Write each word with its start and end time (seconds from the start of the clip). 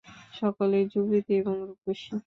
সকলেই 0.33 0.85
যুবতী 0.93 1.33
এবং 1.41 1.55
রূপসী। 1.67 2.13